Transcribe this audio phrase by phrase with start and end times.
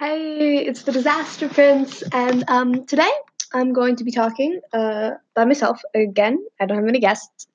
[0.00, 3.10] Hey, it's the Disaster Prince, and um, today
[3.52, 6.38] I'm going to be talking uh, by myself again.
[6.60, 7.48] I don't have any guests,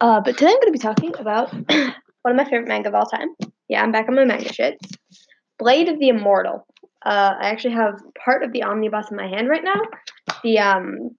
[0.00, 1.52] uh, but today I'm going to be talking about
[2.22, 3.34] one of my favorite manga of all time.
[3.68, 4.80] Yeah, I'm back on my manga shit.
[5.58, 6.66] Blade of the Immortal.
[7.04, 9.82] Uh, I actually have part of the omnibus in my hand right now.
[10.42, 11.10] The um,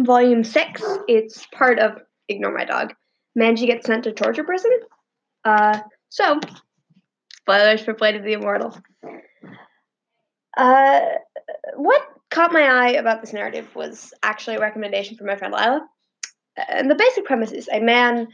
[0.00, 0.82] volume six.
[1.08, 1.92] It's part of
[2.28, 2.92] Ignore My Dog.
[3.38, 4.72] Manji gets sent to torture prison.
[5.42, 6.38] Uh, so,
[7.34, 8.76] spoilers for Blade of the Immortal.
[10.56, 11.00] Uh,
[11.76, 15.86] what caught my eye about this narrative was actually a recommendation from my friend Lila.
[16.68, 18.28] And the basic premise is a man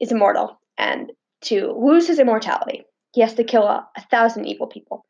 [0.00, 1.12] is immortal, and
[1.42, 5.04] to lose his immortality, he has to kill a, a thousand evil people.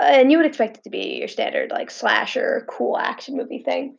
[0.00, 3.98] And you would expect it to be your standard, like, slasher, cool action movie thing.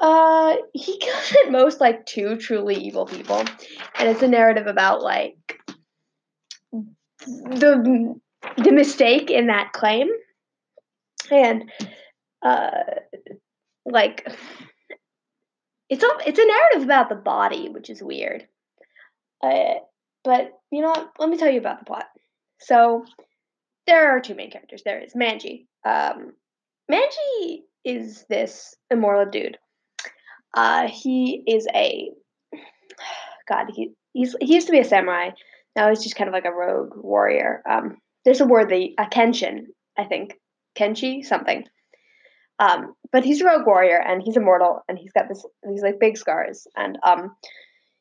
[0.00, 3.38] Uh, he kills at most like two truly evil people,
[3.98, 5.60] and it's a narrative about like
[7.22, 8.20] the
[8.56, 10.08] the mistake in that claim.
[11.30, 11.70] And
[12.42, 12.70] uh
[13.84, 14.26] like
[15.88, 18.46] it's a it's a narrative about the body which is weird.
[19.42, 19.74] Uh,
[20.24, 21.12] but you know what?
[21.18, 22.06] Let me tell you about the plot.
[22.60, 23.04] So
[23.86, 24.82] there are two main characters.
[24.84, 25.66] There is manji.
[25.84, 26.32] Um
[26.90, 29.58] manji is this immortal dude.
[30.54, 32.10] Uh he is a
[33.48, 35.30] god he he's he used to be a samurai.
[35.76, 37.62] Now he's just kind of like a rogue warrior.
[37.68, 40.34] Um there's a word the a kenshin, I think.
[40.78, 41.64] Kenshi, something.
[42.58, 45.98] Um, but he's a rogue warrior and he's immortal and he's got this these like
[45.98, 47.34] big scars and um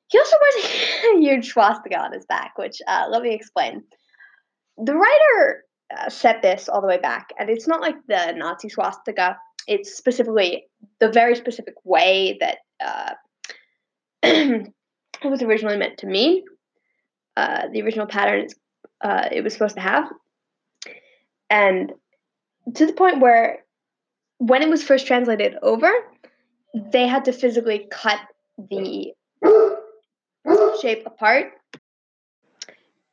[0.07, 0.65] he also wears
[1.15, 3.83] a huge swastika on his back, which uh, let me explain.
[4.77, 5.63] The writer
[5.97, 9.37] uh, set this all the way back, and it's not like the Nazi swastika.
[9.67, 10.65] It's specifically
[10.99, 13.13] the very specific way that uh,
[14.23, 14.73] it
[15.23, 16.43] was originally meant to mean.
[17.35, 18.55] Uh, the original pattern is
[19.01, 20.09] uh, it was supposed to have.
[21.49, 21.93] And
[22.73, 23.59] to the point where
[24.37, 25.91] when it was first translated over,
[26.73, 28.19] they had to physically cut
[28.57, 29.13] the
[30.81, 31.53] shape apart.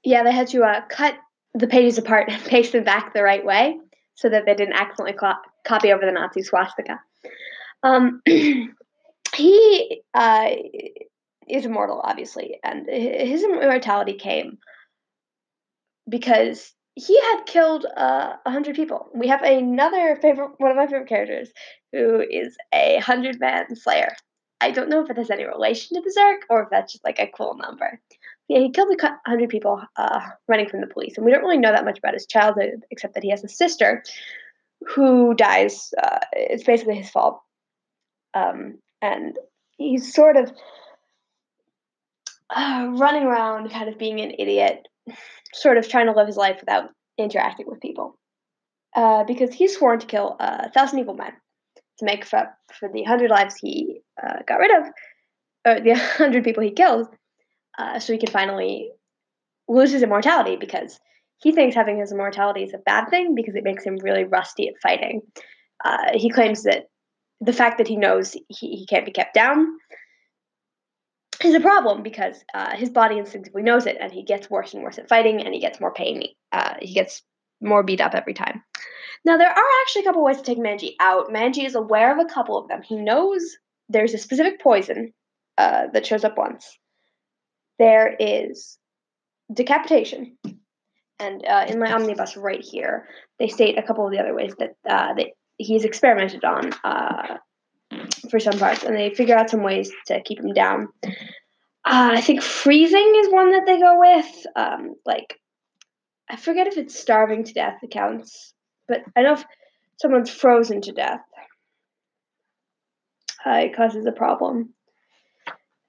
[0.04, 1.14] Yeah, they had to uh, cut
[1.54, 3.78] the pages apart and paste them back the right way
[4.14, 5.16] so that they didn't accidentally
[5.64, 7.00] copy over the Nazi swastika.
[7.82, 10.50] Um, he uh,
[11.48, 14.58] is immortal, obviously, and his immortality came
[16.12, 19.08] because he had killed uh, a uh, hundred people.
[19.14, 21.50] We have another favorite, one of my favorite characters,
[21.90, 24.14] who is a hundred man slayer.
[24.60, 27.18] I don't know if it has any relation to Berserk or if that's just like
[27.18, 27.98] a cool number.
[28.48, 31.58] Yeah, he killed a hundred people uh, running from the police, and we don't really
[31.58, 34.04] know that much about his childhood except that he has a sister
[34.86, 35.94] who dies.
[36.00, 37.40] Uh, it's basically his fault,
[38.34, 39.38] um, and
[39.78, 40.52] he's sort of
[42.50, 44.86] uh, running around, kind of being an idiot,
[45.54, 48.18] sort of trying to live his life without interacting with people.
[48.94, 51.32] Uh, because he's sworn to kill a thousand evil men
[51.98, 54.84] to make up for the hundred lives he uh, got rid of,
[55.66, 57.08] or the hundred people he killed,
[57.78, 58.90] uh, so he can finally
[59.68, 61.00] lose his immortality because
[61.38, 64.68] he thinks having his immortality is a bad thing because it makes him really rusty
[64.68, 65.22] at fighting.
[65.84, 66.84] Uh, he claims that
[67.40, 69.66] the fact that he knows he, he can't be kept down
[71.44, 74.82] is a problem because uh, his body instinctively knows it, and he gets worse and
[74.82, 76.24] worse at fighting, and he gets more pain.
[76.52, 77.22] Uh, he gets
[77.60, 78.62] more beat up every time.
[79.24, 81.28] Now, there are actually a couple ways to take Manji out.
[81.32, 82.82] Manji is aware of a couple of them.
[82.82, 83.56] He knows
[83.88, 85.12] there's a specific poison
[85.58, 86.76] uh, that shows up once.
[87.78, 88.78] There is
[89.52, 90.36] decapitation.
[91.20, 93.06] And uh, in my omnibus right here,
[93.38, 97.36] they state a couple of the other ways that, uh, that he's experimented on uh,
[98.32, 100.88] for some parts, and they figure out some ways to keep them down.
[101.04, 104.46] Uh, I think freezing is one that they go with.
[104.56, 105.38] Um, like,
[106.30, 108.54] I forget if it's starving to death accounts,
[108.88, 109.44] but I know if
[110.00, 111.20] someone's frozen to death,
[113.46, 114.70] uh, it causes a problem.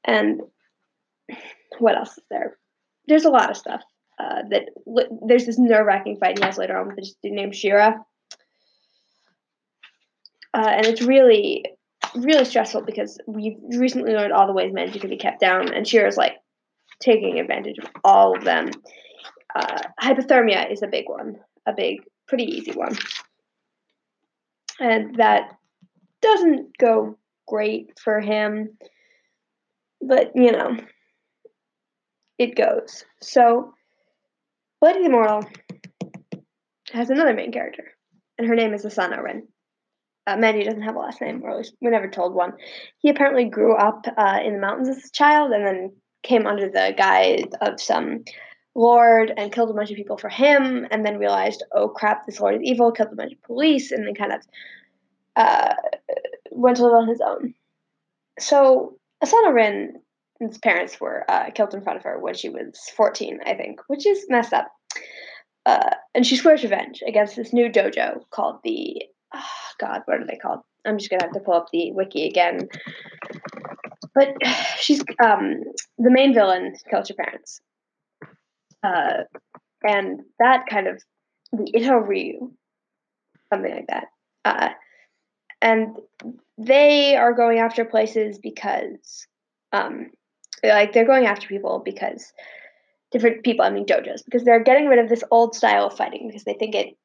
[0.03, 0.41] And
[1.79, 2.57] what else is there?
[3.07, 3.81] There's a lot of stuff.
[4.19, 4.69] Uh, that
[5.27, 8.03] there's this nerve wracking fight he has later on with this dude named Shira.
[10.53, 11.65] Uh, and it's really
[12.15, 15.87] really stressful because we've recently learned all the ways Manji can be kept down, and
[15.87, 16.35] she Shira's like
[16.99, 18.71] taking advantage of all of them.
[19.55, 21.35] Uh, hypothermia is a big one,
[21.67, 22.95] a big, pretty easy one,
[24.79, 25.49] and that
[26.21, 27.17] doesn't go
[27.47, 28.77] great for him,
[30.01, 30.77] but you know,
[32.37, 33.05] it goes.
[33.21, 33.73] So,
[34.81, 35.43] Lady the Immortal
[36.91, 37.85] has another main character,
[38.37, 39.47] and her name is Asano Rin
[40.27, 42.53] uh, Manji doesn't have a last name, or at least we never told one.
[42.99, 45.91] He apparently grew up uh, in the mountains as a child and then
[46.23, 48.23] came under the guise of some
[48.75, 52.39] Lord and killed a bunch of people for him, and then realized, oh crap, this
[52.39, 54.41] Lord is evil, killed a bunch of police, and then kind of
[55.35, 55.73] uh,
[56.51, 57.53] went to live on his own.
[58.39, 63.41] So Asano Rin's parents were uh, killed in front of her when she was 14,
[63.45, 64.71] I think, which is messed up.
[65.65, 69.03] Uh, and she swears revenge against this new dojo called the
[69.33, 70.59] oh God, what are they called?
[70.85, 72.69] I'm just gonna have to pull up the wiki again.
[74.15, 74.29] But
[74.79, 75.63] she's um,
[75.97, 77.61] the main villain kills her parents,
[78.83, 79.23] uh,
[79.83, 81.01] and that kind of
[81.51, 82.51] the Itto-Ryu,
[83.51, 84.07] something like that.
[84.45, 84.69] Uh,
[85.61, 85.95] and
[86.57, 89.27] they are going after places because,
[89.71, 90.11] um,
[90.63, 92.33] like they're going after people because
[93.11, 93.65] different people.
[93.65, 96.53] I mean dojos because they're getting rid of this old style of fighting because they
[96.53, 96.97] think it.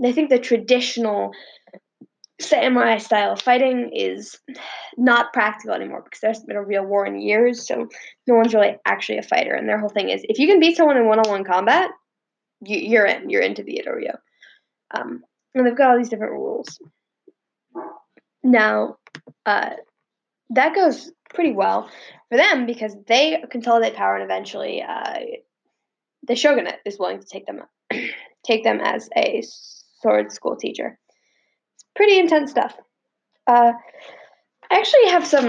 [0.00, 1.32] They think the traditional
[2.40, 4.38] samurai style fighting is
[4.96, 7.88] not practical anymore because there's been a real war in years, so
[8.26, 9.54] no one's really actually a fighter.
[9.54, 11.90] And their whole thing is if you can beat someone in one on one combat,
[12.64, 13.30] you, are in.
[13.30, 14.12] You're into the Itto-Ryu.
[14.92, 15.22] Um,
[15.54, 16.80] and they've got all these different rules.
[18.42, 18.96] Now,
[19.46, 19.70] uh,
[20.50, 21.90] that goes pretty well
[22.28, 25.18] for them because they consolidate power and eventually uh,
[26.26, 27.62] the shogunate is willing to take them
[28.44, 29.42] take them as a
[30.00, 30.98] sword school teacher
[31.98, 32.74] pretty intense stuff.
[33.48, 33.72] Uh,
[34.70, 35.48] I actually have some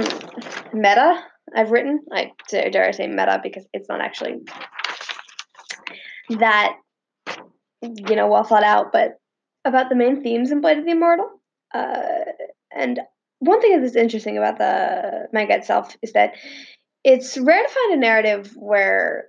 [0.74, 1.24] meta
[1.56, 2.02] I've written.
[2.12, 4.40] I dare I say meta because it's not actually
[6.32, 6.76] that
[7.82, 9.20] you know well thought out, but
[9.64, 11.30] about the main themes in Blade of the Immortal.
[11.74, 12.26] Uh,
[12.76, 13.00] and
[13.38, 16.34] one thing that's interesting about the manga itself is that
[17.04, 19.26] it's rare to find a narrative where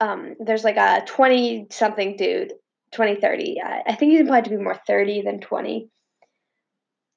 [0.00, 2.54] um, there's like a 20 something dude
[2.92, 3.60] 20, 30.
[3.62, 5.88] I, I think he's implied to be more 30 than 20.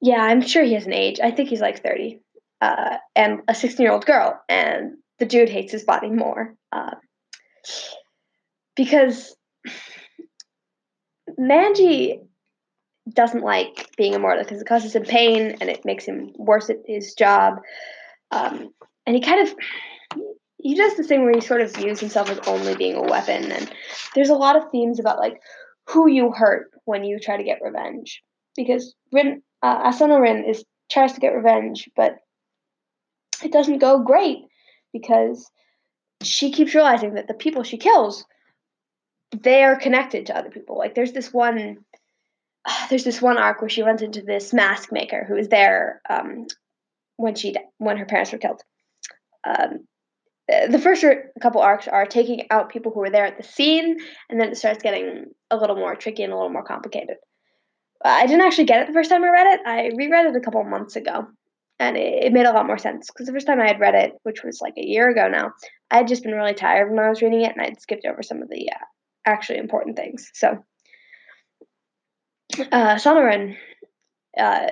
[0.02, 1.20] Yeah, I'm sure he has an age.
[1.22, 2.20] I think he's like 30.
[2.62, 4.40] Uh, and a 16 year old girl.
[4.50, 6.56] And the dude hates his body more.
[6.72, 6.96] Uh,
[8.76, 9.36] because
[11.40, 12.20] Manji
[13.14, 16.78] doesn't like being immortal because it causes him pain and it makes him worse at
[16.86, 17.60] his job.
[18.32, 18.74] Um,
[19.06, 19.56] and he kind of
[20.58, 23.52] he does this thing where he sort of views himself as only being a weapon
[23.52, 23.72] and
[24.16, 25.40] there's a lot of themes about like
[25.90, 28.24] who you hurt when you try to get revenge.
[28.56, 32.18] Because Rin, uh, Asano Rin is tries to get revenge, but
[33.44, 34.46] it doesn't go great
[34.94, 35.50] because
[36.24, 38.26] she keeps realizing that the people she kills,
[39.36, 40.78] they are connected to other people.
[40.78, 41.80] Like there's this one,
[42.66, 46.02] uh, there's this one arc where she runs into this mask maker who was there
[46.10, 46.48] um,
[47.18, 48.62] when she when her parents were killed.
[49.44, 49.88] Um,
[50.48, 51.04] the first
[51.42, 53.98] couple arcs are taking out people who were there at the scene,
[54.30, 57.18] and then it starts getting a little more tricky and a little more complicated.
[58.04, 59.62] I didn't actually get it the first time I read it.
[59.66, 61.28] I reread it a couple months ago,
[61.80, 63.96] and it, it made a lot more sense because the first time I had read
[63.96, 65.52] it, which was like a year ago now,
[65.90, 68.22] I had just been really tired when I was reading it, and I'd skipped over
[68.22, 68.86] some of the uh,
[69.26, 70.30] actually important things.
[70.34, 70.64] So,
[72.72, 73.56] uh, Sonoran,
[74.38, 74.68] uh,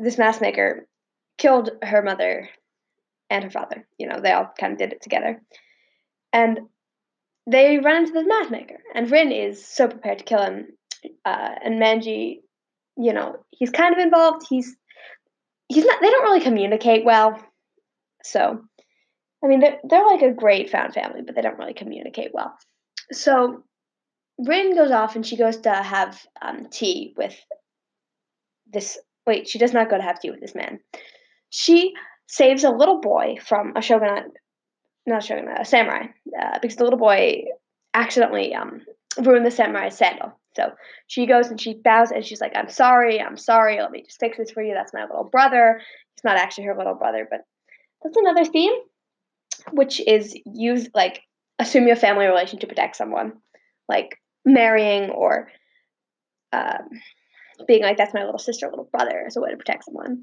[0.00, 0.88] this mask maker,
[1.36, 2.48] killed her mother
[3.30, 3.86] and her father.
[3.98, 5.40] You know, they all kind of did it together.
[6.32, 6.60] And
[7.46, 10.68] they run into the mask maker, and Rin is so prepared to kill him.
[11.24, 12.40] Uh, and Manji,
[12.96, 14.46] you know, he's kind of involved.
[14.48, 14.76] He's
[15.68, 16.00] he's not.
[16.00, 17.42] They don't really communicate well.
[18.22, 18.60] So,
[19.42, 22.54] I mean, they're they're like a great found family, but they don't really communicate well.
[23.12, 23.62] So,
[24.38, 27.34] Rin goes off, and she goes to have um, tea with
[28.70, 28.98] this.
[29.26, 30.80] Wait, she does not go to have tea with this man.
[31.50, 31.94] She
[32.28, 34.30] saves a little boy from a shogunate,
[35.06, 36.06] not a shogunate, a samurai,
[36.40, 37.44] uh, because the little boy
[37.94, 38.82] accidentally um,
[39.18, 40.38] ruined the samurai's sandal.
[40.54, 40.72] So
[41.06, 44.20] she goes and she bows and she's like, I'm sorry, I'm sorry, let me just
[44.20, 44.74] fix this for you.
[44.74, 45.80] That's my little brother.
[46.14, 47.40] He's not actually her little brother, but
[48.02, 48.72] that's another theme,
[49.72, 51.22] which is use like
[51.58, 53.34] assume a family relation to protect someone,
[53.88, 55.50] like marrying or
[56.52, 56.88] um,
[57.66, 60.20] being like, that's my little sister, little brother, as a way to protect someone.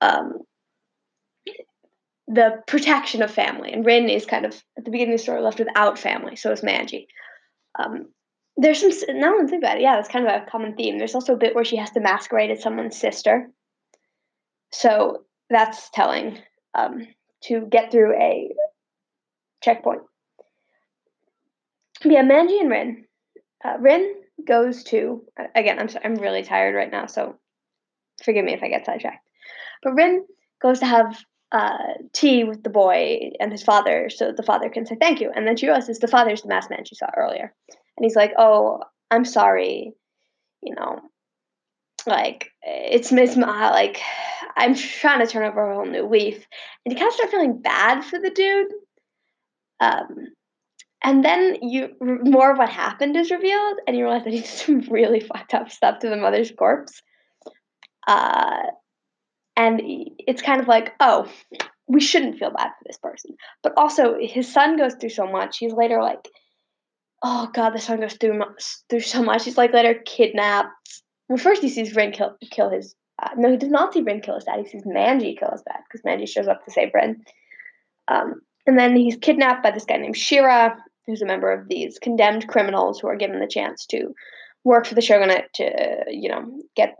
[0.00, 0.40] Um,
[2.32, 3.72] the protection of family.
[3.72, 6.36] And Rin is kind of at the beginning of the story left without family.
[6.36, 7.06] So is Manji.
[7.78, 8.08] Um,
[8.56, 9.82] there's some now I'm thinking about it.
[9.82, 10.98] Yeah, that's kind of a common theme.
[10.98, 13.50] There's also a bit where she has to masquerade as someone's sister.
[14.72, 16.38] So that's telling
[16.74, 17.06] um,
[17.44, 18.50] to get through a
[19.62, 20.02] checkpoint.
[22.04, 23.04] Yeah, Manji and Rin.
[23.64, 24.14] Uh, Rin
[24.46, 25.22] goes to
[25.54, 25.78] again.
[25.78, 27.36] I'm sorry, I'm really tired right now, so
[28.24, 29.26] forgive me if I get sidetracked.
[29.82, 30.24] But Rin
[30.62, 31.22] goes to have
[31.52, 35.30] uh, tea with the boy and his father so the father can say thank you.
[35.34, 37.54] And then she realizes the father's the masked man she saw earlier.
[37.96, 39.92] And he's like, oh, I'm sorry.
[40.62, 41.00] You know,
[42.06, 43.70] like, it's Miss Ma.
[43.70, 44.00] Like,
[44.56, 46.46] I'm trying to turn over a whole new leaf.
[46.84, 48.72] And you kind of start feeling bad for the dude.
[49.80, 50.28] Um,
[51.04, 54.48] and then you more of what happened is revealed, and you realize that he did
[54.48, 57.02] some really fucked up stuff to the mother's corpse.
[58.06, 58.62] Uh,
[59.56, 61.30] and it's kind of like, oh,
[61.86, 63.36] we shouldn't feel bad for this person.
[63.62, 65.58] But also, his son goes through so much.
[65.58, 66.28] He's later like,
[67.22, 68.40] oh god, the son goes through
[68.88, 69.44] through so much.
[69.44, 71.02] He's like later kidnapped.
[71.28, 72.94] Well, first he sees Rin kill kill his.
[73.22, 74.58] Uh, no, he does not see Rin kill his dad.
[74.58, 77.22] He sees Manji kill his dad because Manji shows up to save Rin.
[78.08, 81.98] Um, and then he's kidnapped by this guy named Shira, who's a member of these
[81.98, 84.14] condemned criminals who are given the chance to
[84.64, 86.96] work for the shogunate to, you know, get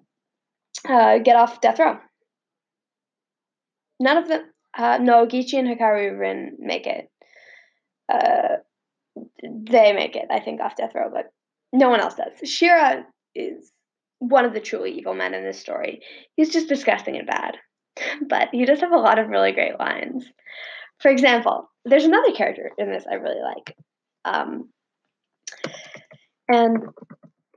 [0.89, 1.99] uh, get off death row.
[4.03, 4.43] None of them,
[4.77, 7.09] uh, no, Giichi and Hyakurin make it.
[8.13, 8.57] Uh,
[9.45, 11.33] they make it, I think, off death row, but
[11.73, 12.49] no one else does.
[12.49, 13.07] Shira
[13.37, 13.71] is
[14.19, 16.01] one of the truly evil men in this story.
[16.35, 17.59] He's just disgusting and bad,
[18.29, 20.25] but he does have a lot of really great lines.
[20.99, 23.77] For example, there's another character in this I really like.
[24.25, 24.69] Um,
[26.49, 26.79] and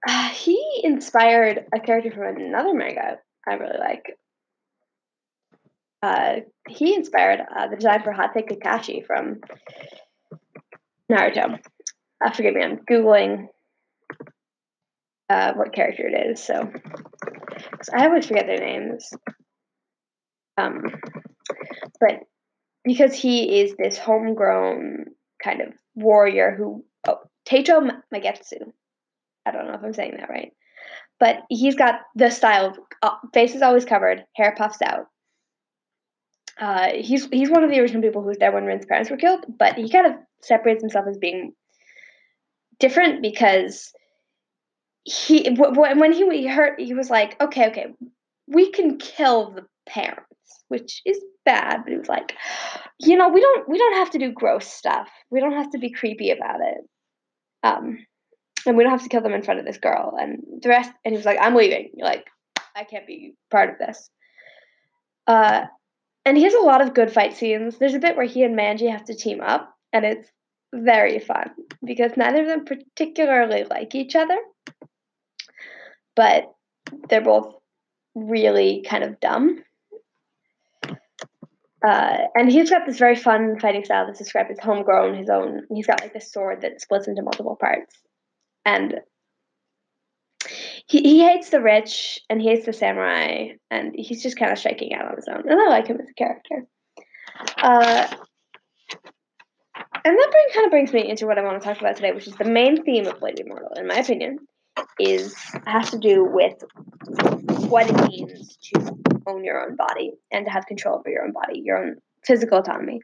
[0.08, 4.16] uh, he inspired a character from another manga I really like.
[6.06, 9.42] Uh, he inspired uh, the design for Hatake Kakashi from
[11.12, 11.58] Naruto.
[12.24, 13.48] Uh, forgive me, I'm googling
[15.32, 16.44] uh, what character it is.
[16.44, 16.72] So,
[17.92, 19.10] I always forget their names.
[20.60, 20.84] Um,
[22.00, 22.20] but
[22.84, 25.06] because he is this homegrown
[25.44, 27.18] kind of warrior who oh,
[27.50, 28.72] Taito Magatsu.
[29.48, 30.52] I don't know if I'm saying that right,
[31.20, 35.08] but he's got the style uh, face is always covered, hair puffs out.
[36.60, 39.18] Uh, he's he's one of the original people who was there when Rin's parents were
[39.18, 41.54] killed, but he kind of separates himself as being
[42.80, 43.92] different because
[45.04, 47.88] he when he heard he was like, okay, okay,
[48.48, 52.36] we can kill the parents, which is bad, but he was like,
[53.00, 55.10] you know, we don't we don't have to do gross stuff.
[55.30, 56.78] We don't have to be creepy about it.
[57.64, 58.06] Um,
[58.66, 60.92] and we don't have to kill them in front of this girl and the rest.
[61.04, 61.92] And he was like, I'm leaving.
[61.96, 62.26] You're like,
[62.76, 64.10] I can't be part of this.
[65.28, 65.66] Uh,
[66.26, 67.78] and he has a lot of good fight scenes.
[67.78, 70.30] There's a bit where he and Manji have to team up, and it's
[70.74, 71.52] very fun
[71.84, 74.38] because neither of them particularly like each other,
[76.16, 76.52] but
[77.10, 77.54] they're both
[78.16, 79.64] really kind of dumb.
[81.86, 85.62] Uh, and he's got this very fun fighting style that's described as homegrown, his own.
[85.70, 87.96] He's got like this sword that splits into multiple parts.
[88.66, 89.02] And
[90.88, 94.60] he, he hates the rich and he hates the samurai, and he's just kind of
[94.60, 95.50] striking out on his own.
[95.50, 96.66] And I like him as a character.
[97.58, 98.08] Uh,
[100.06, 102.12] and that bring, kind of brings me into what I want to talk about today,
[102.12, 104.40] which is the main theme of Blade Immortal, in my opinion,
[105.00, 106.64] is has to do with
[107.70, 111.32] what it means to own your own body and to have control over your own
[111.32, 113.02] body, your own physical autonomy.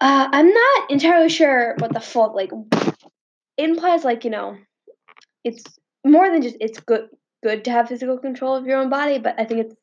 [0.00, 2.50] Uh, I'm not entirely sure what the full like
[3.58, 4.02] implies.
[4.04, 4.56] Like you know,
[5.44, 5.62] it's
[6.04, 7.08] more than just it's good
[7.42, 9.74] good to have physical control of your own body, but I think it's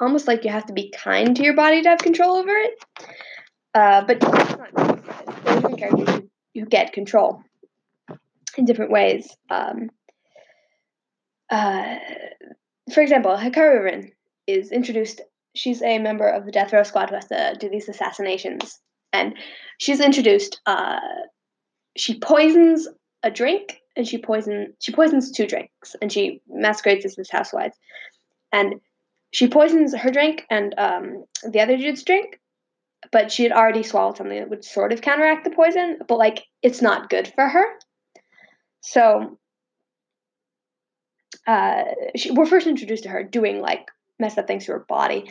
[0.00, 2.74] almost like you have to be kind to your body to have control over it.
[3.74, 6.22] Uh, but there's different characters
[6.54, 7.42] who get control
[8.56, 9.28] in different ways.
[9.48, 9.90] Um,
[11.50, 11.96] uh,
[12.92, 14.10] for example, Hyakurin
[14.46, 15.20] is introduced.
[15.54, 18.78] She's a member of the death row squad who has to do these assassinations,
[19.12, 19.34] and
[19.78, 20.60] she's introduced.
[20.66, 21.00] Uh,
[21.96, 22.88] she poisons
[23.22, 27.74] a drink, and she poison she poisons two drinks, and she masquerades as this housewife,
[28.52, 28.80] and
[29.32, 32.40] she poisons her drink and um, the other dude's drink,
[33.12, 36.44] but she had already swallowed something that would sort of counteract the poison, but like
[36.62, 37.64] it's not good for her.
[38.80, 39.38] So
[41.46, 41.84] uh,
[42.16, 45.30] she, we're first introduced to her doing like messed up things to her body.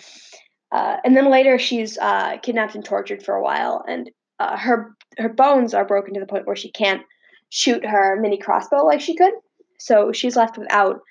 [0.71, 4.95] Uh, and then later she's uh, kidnapped and tortured for a while, and uh, her
[5.17, 7.01] her bones are broken to the point where she can't
[7.49, 9.33] shoot her mini crossbow like she could.
[9.79, 11.01] So she's left without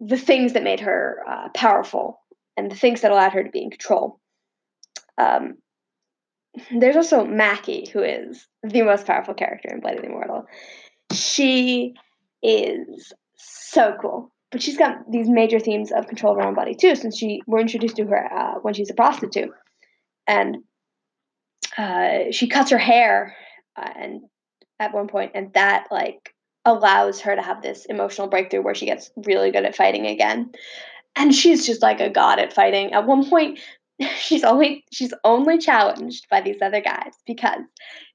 [0.00, 2.20] the things that made her uh, powerful
[2.56, 4.20] and the things that allowed her to be in control.
[5.18, 5.58] Um,
[6.76, 10.46] there's also Makie, who is the most powerful character in Blade of the Immortal.
[11.12, 11.94] She
[12.42, 16.74] is so cool but she's got these major themes of control of her own body
[16.74, 19.50] too, since she we're introduced to her uh, when she's a prostitute,
[20.26, 20.58] and
[21.78, 23.36] uh, she cuts her hair,
[23.76, 24.22] uh, and
[24.80, 26.34] at one point, and that like
[26.64, 30.50] allows her to have this emotional breakthrough where she gets really good at fighting again,
[31.14, 32.92] and she's just like a god at fighting.
[32.92, 33.60] At one point,
[34.18, 37.62] she's only she's only challenged by these other guys because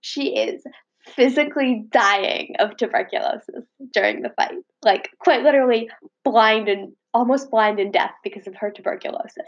[0.02, 0.62] she is
[1.06, 4.58] physically dying of tuberculosis during the fight.
[4.84, 5.90] Like, quite literally
[6.24, 9.48] blind and almost blind in death because of her tuberculosis,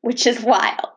[0.00, 0.88] which is wild.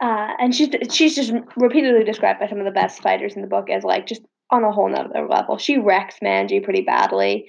[0.00, 3.48] Uh, and she's she's just repeatedly described by some of the best fighters in the
[3.48, 5.58] book as like just on a whole nother level.
[5.58, 7.46] She wrecks Manji pretty badly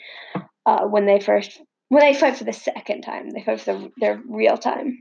[0.66, 3.30] uh, when they first when they fight for the second time.
[3.30, 5.00] They fight for the, their real time,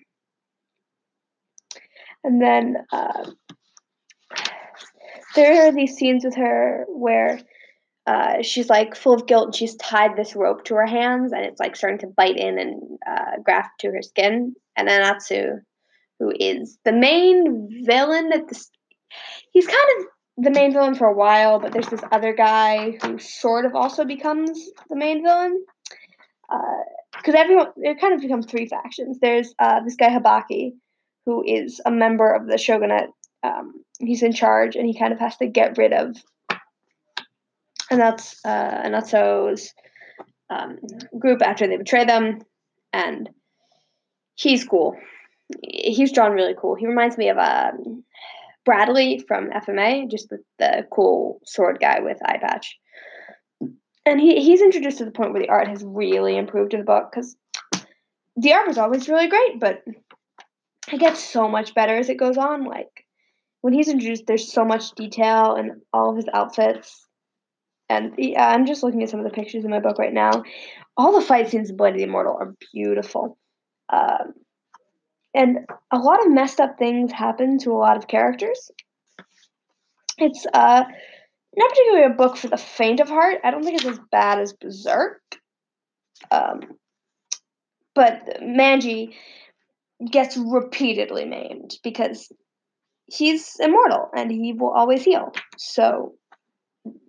[2.22, 3.30] and then uh,
[5.34, 7.40] there are these scenes with her where.
[8.06, 11.44] Uh, she's like full of guilt and she's tied this rope to her hands and
[11.44, 14.54] it's like starting to bite in and uh, graft to her skin.
[14.76, 15.58] And Anotsu
[16.18, 18.64] who is the main villain at the.
[19.52, 23.18] He's kind of the main villain for a while, but there's this other guy who
[23.18, 25.64] sort of also becomes the main villain.
[27.12, 29.18] Because uh, everyone, it kind of becomes three factions.
[29.20, 30.72] There's uh, this guy Habaki,
[31.26, 33.10] who is a member of the shogunate.
[33.42, 36.16] Um, he's in charge, and he kind of has to get rid of.
[37.90, 39.72] And that's uh, so's
[40.50, 40.78] um,
[41.18, 42.40] group after they betray them,
[42.92, 43.30] and
[44.34, 44.96] he's cool
[45.62, 46.74] he's drawn really cool.
[46.74, 48.04] He reminds me of um,
[48.64, 52.76] Bradley from FMA, just the, the cool sword guy with eye patch.
[54.04, 56.86] And he, he's introduced to the point where the art has really improved in the
[56.86, 57.36] book because
[58.36, 59.82] the art was always really great, but
[60.92, 62.64] it gets so much better as it goes on.
[62.64, 63.06] Like
[63.60, 67.06] when he's introduced, there's so much detail in all of his outfits.
[67.90, 70.42] And yeah, I'm just looking at some of the pictures in my book right now.
[70.96, 73.38] All the fight scenes in Blade of the Immortal are beautiful.
[73.90, 74.34] Um,
[75.34, 75.58] and
[75.92, 78.70] a lot of messed up things happen to a lot of characters.
[80.16, 80.84] It's uh,
[81.56, 83.38] not particularly a book for the faint of heart.
[83.44, 85.20] I don't think it's as bad as Berserk.
[86.30, 86.60] Um,
[87.94, 89.14] but Manji
[90.10, 92.32] gets repeatedly maimed because
[93.06, 95.32] he's immortal and he will always heal.
[95.56, 96.14] So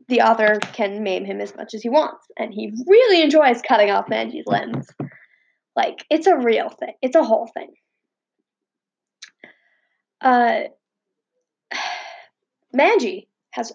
[0.08, 3.92] the author can maim him as much as he wants, and he really enjoys cutting
[3.92, 4.88] off Manji's limbs.
[5.76, 6.94] Like it's a real thing.
[7.02, 7.70] It's a whole thing
[10.22, 10.64] uh,
[12.76, 13.74] Manji has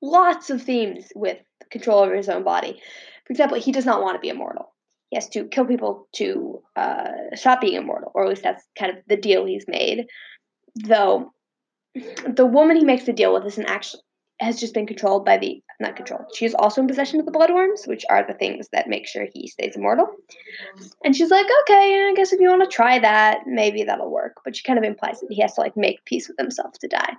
[0.00, 1.38] lots of themes with
[1.70, 2.80] control over his own body.
[3.26, 4.72] For example, he does not want to be immortal.
[5.10, 8.96] He has to kill people to uh, stop being immortal, or at least that's kind
[8.96, 10.06] of the deal he's made.
[10.74, 11.32] Though
[12.26, 14.02] the woman he makes the deal with isn't actually
[14.40, 16.26] has just been controlled by the not controlled.
[16.34, 19.26] She is also in possession of the bloodworms, which are the things that make sure
[19.32, 20.08] he stays immortal.
[21.04, 24.36] And she's like, okay, I guess if you want to try that, maybe that'll work.
[24.44, 26.88] But she kind of implies that he has to like make peace with himself to
[26.88, 27.14] die,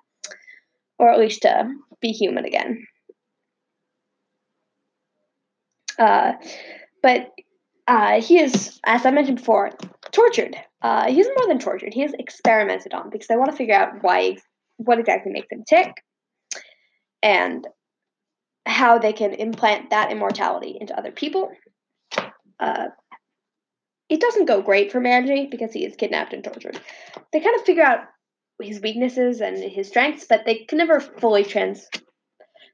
[0.97, 2.85] or at least to be human again.
[5.97, 6.33] Uh,
[7.01, 7.31] but
[7.87, 9.71] uh, he is, as I mentioned before,
[10.11, 10.55] tortured.
[10.81, 11.93] Uh, he's more than tortured.
[11.93, 14.37] He is experimented on because they want to figure out why,
[14.77, 15.93] what exactly makes him tick
[17.21, 17.67] and
[18.65, 21.51] how they can implant that immortality into other people.
[22.59, 22.87] Uh,
[24.09, 26.79] it doesn't go great for Manji because he is kidnapped and tortured.
[27.31, 28.05] They kind of figure out
[28.61, 32.01] his weaknesses and his strengths, but they can never fully transmit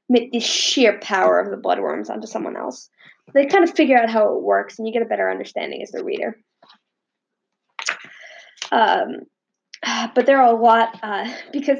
[0.08, 2.88] the sheer power of the bloodworms onto someone else.
[3.34, 5.90] They kind of figure out how it works, and you get a better understanding as
[5.90, 6.38] the reader.
[8.72, 9.26] Um,
[10.14, 11.78] but there are a lot uh, because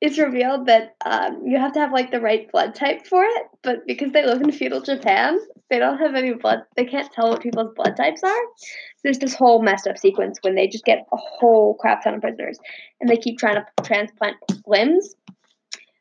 [0.00, 3.42] it's revealed that um, you have to have like the right blood type for it,
[3.62, 6.60] but because they live in feudal Japan, they don't have any blood.
[6.74, 8.30] They can't tell what people's blood types are.
[8.30, 12.14] So there's this whole messed up sequence when they just get a whole crap ton
[12.14, 12.58] of prisoners,
[13.00, 14.36] and they keep trying to transplant
[14.66, 15.14] limbs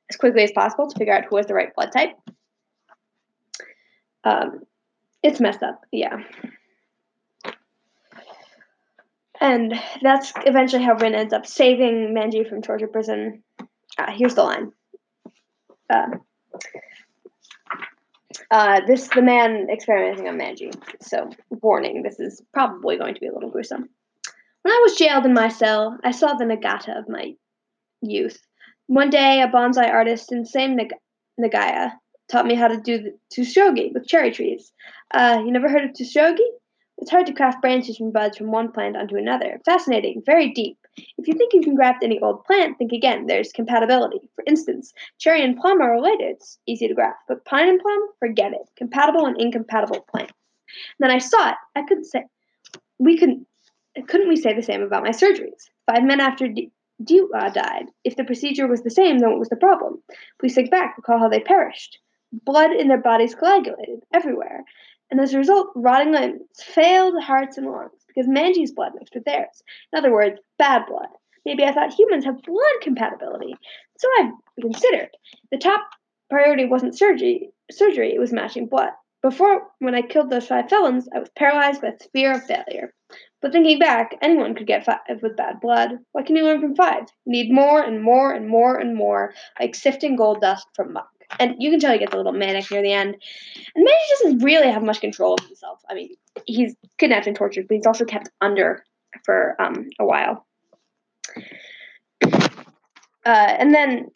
[0.09, 2.12] as quickly as possible to figure out who has the right blood type.
[4.23, 4.62] Um,
[5.21, 6.23] it's messed up, yeah.
[9.41, 13.43] And that's eventually how Rin ends up saving Manji from torture prison
[13.99, 14.71] uh, here's the line.
[15.89, 16.07] Uh,
[18.51, 20.73] uh, this the man experimenting on Manji.
[21.01, 23.89] So, warning, this is probably going to be a little gruesome.
[24.62, 27.33] When I was jailed in my cell, I saw the Nagaya of my
[28.01, 28.39] youth.
[28.88, 30.93] One day, a bonsai artist in the same Nag-
[31.39, 31.91] Nagaya
[32.29, 34.71] taught me how to do the tsuchogi with cherry trees.
[35.12, 36.45] Uh, you never heard of tsuchogi?
[37.01, 39.62] It's hard to craft branches from buds from one plant onto another.
[39.63, 40.77] Fascinating, very deep.
[41.17, 43.25] If you think you can graft any old plant, think again.
[43.25, 44.29] There's compatibility.
[44.35, 46.31] For instance, cherry and plum are related.
[46.31, 47.19] It's easy to graft.
[47.29, 48.69] But pine and plum, forget it.
[48.75, 50.33] Compatible and incompatible plants.
[50.99, 51.55] then I saw it.
[51.73, 52.25] I couldn't say.
[52.97, 53.47] We couldn't.
[54.07, 55.69] Couldn't we say the same about my surgeries?
[55.85, 57.85] Five men after D- died.
[58.03, 60.03] If the procedure was the same, then what was the problem?
[60.38, 60.97] Please think back.
[60.97, 61.97] Recall how they perished.
[62.45, 64.65] Blood in their bodies coagulated everywhere
[65.12, 69.26] and as a result, rotting limbs, failed hearts and lungs, because Manji's blood mixed with
[69.26, 69.63] theirs.
[69.91, 71.08] In other words, bad blood.
[71.45, 73.56] Maybe I thought humans have blood compatibility.
[73.98, 75.10] So I considered.
[75.52, 75.82] The top
[76.30, 78.91] priority wasn't surgery, surgery, it was matching blood.
[79.22, 82.93] Before, when I killed those five felons, I was paralyzed with fear of failure.
[83.41, 85.98] But thinking back, anyone could get five with bad blood.
[86.12, 87.04] What can you learn from five?
[87.26, 91.10] You need more and more and more and more, like sifting gold dust from muck.
[91.37, 93.15] And you can tell he gets a little manic near the end.
[93.75, 95.79] And Manji doesn't really have much control of himself.
[95.89, 96.15] I mean,
[96.45, 98.83] he's kidnapped and tortured, but he's also kept under
[99.23, 100.47] for um, a while.
[103.25, 104.07] Uh, and then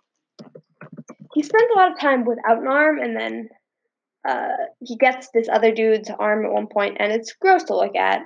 [1.33, 3.49] he spends a lot of time without an arm, and then
[4.27, 4.47] uh,
[4.79, 8.21] he gets this other dude's arm at one point, and it's gross to look at.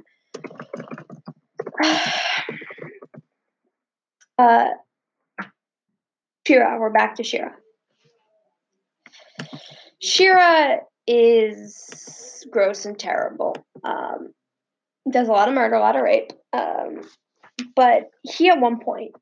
[4.37, 4.69] uh,
[6.45, 7.53] Shira, we're back to Shira.
[10.01, 13.55] Shira is gross and terrible.
[13.83, 14.33] Um,
[15.09, 16.31] does a lot of murder, a lot of rape.
[16.53, 17.01] Um,
[17.75, 19.13] but he at one point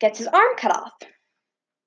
[0.00, 0.92] gets his arm cut off.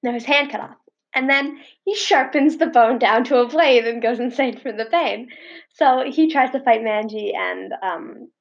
[0.04, 0.78] No, his hand cut off.
[1.14, 4.86] And then he sharpens the bone down to a blade and goes insane from the
[4.86, 5.30] pain.
[5.76, 8.32] So he tries to fight Manji and um,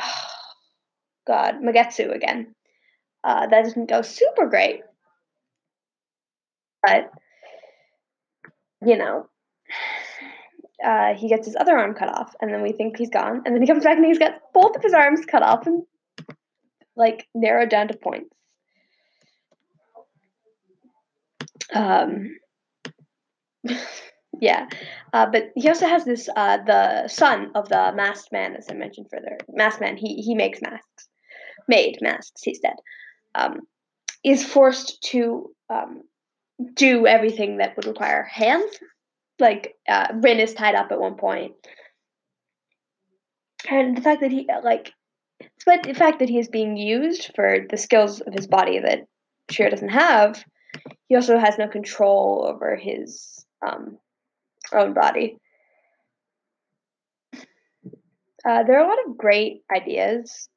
[0.00, 0.26] oh,
[1.26, 2.54] God, Magatsu again.
[3.22, 4.82] Uh, that doesn't go super great.
[6.82, 7.12] But
[8.84, 9.28] you know,
[10.84, 13.54] uh, he gets his other arm cut off, and then we think he's gone, and
[13.54, 15.84] then he comes back and he's got both of his arms cut off and
[16.96, 18.34] like narrowed down to points.
[21.72, 22.36] Um,
[24.40, 24.66] yeah,
[25.12, 28.74] uh, but he also has this uh, the son of the masked man, as I
[28.74, 29.38] mentioned further.
[29.48, 31.08] Masked man, he he makes masks,
[31.68, 32.42] made masks.
[32.42, 32.76] He's dead.
[33.34, 33.60] Um,
[34.24, 36.02] is forced to um,
[36.74, 38.70] do everything that would require hands.
[39.38, 41.54] Like uh, Rin is tied up at one point,
[43.68, 44.92] and the fact that he like,
[45.58, 49.06] despite the fact that he is being used for the skills of his body that
[49.50, 50.44] Shira doesn't have,
[51.08, 53.98] he also has no control over his um,
[54.72, 55.38] own body.
[58.44, 60.48] Uh, there are a lot of great ideas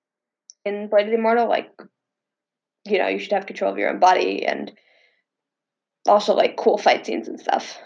[0.64, 1.70] in Blade of the Immortal, like
[2.86, 4.72] you know, you should have control of your own body and
[6.08, 7.78] also like cool fight scenes and stuff.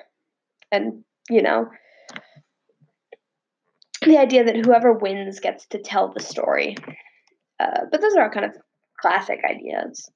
[0.72, 1.70] And, you know,
[4.06, 6.78] the idea that whoever wins gets to tell the story.
[7.60, 8.56] Uh, but those are all kind of
[9.00, 10.10] classic ideas.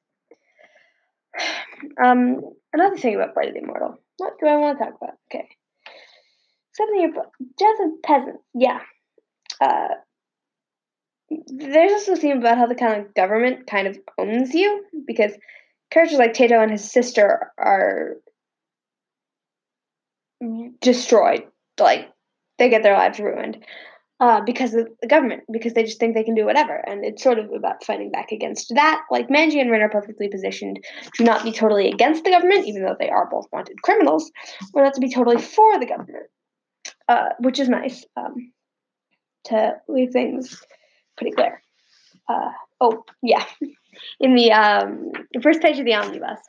[2.01, 2.39] Um,
[2.71, 3.99] another thing about Blade of the Immortal.
[4.15, 5.15] What do I want to talk about?
[5.27, 5.49] Okay.
[6.71, 8.43] Something about Death of Peasants.
[8.53, 8.79] Yeah.
[9.59, 9.95] Uh,
[11.47, 15.33] there's also a theme about how the kind of government kind of owns you because
[15.93, 18.17] characters like Tato and his sister are
[20.81, 21.43] destroyed.
[21.79, 22.09] Like
[22.57, 23.63] they get their lives ruined
[24.19, 26.75] uh, because of the government, because they just think they can do whatever.
[26.75, 29.01] And it's sort of about fighting back against that.
[29.11, 30.79] Like Manji and Rin are perfectly positioned
[31.15, 34.31] to not be totally against the government, even though they are both wanted criminals,
[34.73, 36.25] or not to be totally for the government,
[37.07, 38.51] uh, which is nice um,
[39.45, 40.59] to leave things
[41.17, 41.61] pretty clear.
[42.27, 42.51] Uh,
[42.81, 43.45] oh, yeah.
[44.19, 46.39] In the um, first page of the omnibus,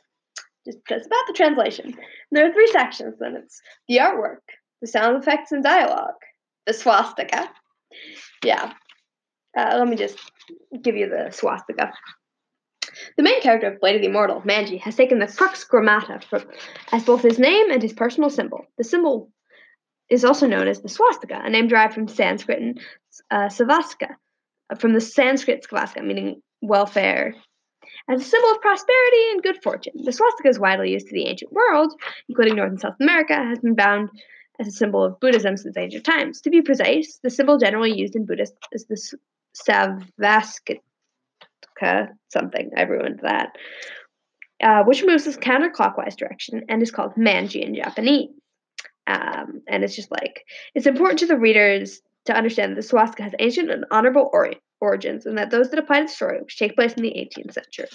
[0.65, 1.85] just, just about the translation.
[1.85, 1.95] And
[2.31, 4.41] there are three sections, and it's the artwork,
[4.81, 6.15] the sound effects and dialogue,
[6.65, 7.49] the swastika.
[8.43, 8.73] Yeah.
[9.57, 10.19] Uh, let me just
[10.81, 11.93] give you the swastika.
[13.17, 16.21] The main character of Blade of the Immortal, Manji, has taken the crux gammata
[16.91, 18.65] as both his name and his personal symbol.
[18.77, 19.31] The symbol
[20.09, 22.79] is also known as the swastika, a name derived from Sanskrit and
[23.31, 24.15] uh, sauvastika,
[24.79, 27.35] from the Sanskrit svastika, meaning welfare,
[28.09, 29.93] as a symbol of prosperity and good fortune.
[30.03, 31.93] The swastika is widely used to the ancient world,
[32.29, 34.09] including North and South America, has been bound
[34.59, 36.41] as a symbol of Buddhism since ancient times.
[36.41, 38.97] To be precise, the symbol generally used in Buddhist is the
[39.55, 40.79] sauvastika
[42.29, 42.71] something.
[42.77, 43.55] I ruined that.
[44.63, 48.29] Uh, which moves this counterclockwise direction and is called manji in Japanese.
[49.05, 53.23] Um, and it's just like it's important to the readers to understand that the swastika
[53.23, 56.57] has ancient and honorable ori- origins, and that those that apply to the story, which
[56.57, 57.87] take place in the 18th century.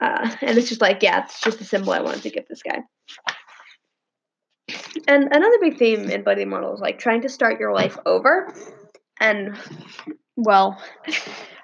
[0.00, 2.62] Uh, and it's just like, yeah, it's just a symbol I wanted to give this
[2.62, 2.78] guy.
[5.06, 8.52] And another big theme in Blade Immortal is like trying to start your life over.
[9.20, 9.56] And,
[10.36, 10.80] well,